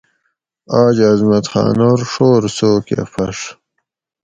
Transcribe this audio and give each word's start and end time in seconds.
آج 0.83 0.95
عظمت 1.11 1.45
خانور 1.51 1.99
ڛور 2.13 2.41
سو 2.57 2.71
کہ 2.87 2.99
پھڛ 3.11 3.37